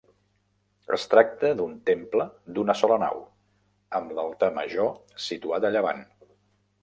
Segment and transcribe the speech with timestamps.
[0.95, 3.21] Es tracta d'un temple d'una sola nau,
[3.99, 4.91] amb l'altar major
[5.29, 6.03] situat a llevant.